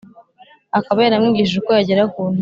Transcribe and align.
akaba 0.77 0.99
yaramwigishije 1.01 1.57
uko 1.59 1.71
yagera 1.77 2.03
ku 2.13 2.21
ntego. 2.31 2.39